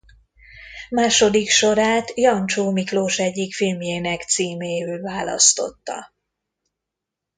Második 0.89 1.49
sorát 1.49 2.11
Jancsó 2.17 2.71
Miklós 2.71 3.19
egyik 3.19 3.53
filmjének 3.53 4.21
címéül 4.21 5.01
választotta. 5.01 6.13